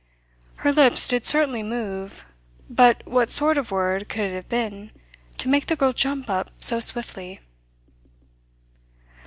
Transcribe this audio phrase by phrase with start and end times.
[0.55, 2.25] Her lips did certainly move.
[2.67, 4.89] But what sort of word could it have been
[5.37, 7.39] to make the girl jump up so swiftly?